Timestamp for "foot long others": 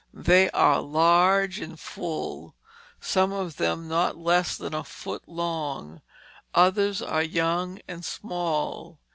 4.83-7.03